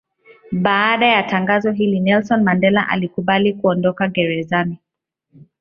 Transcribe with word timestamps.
Baada 0.51 1.05
ya 1.05 1.23
tangazo 1.23 1.71
hili 1.71 1.99
Nelson 1.99 2.43
Mandela 2.43 2.89
alikubali 2.89 3.53
kuondoka 3.53 4.07
gerezani. 4.07 4.77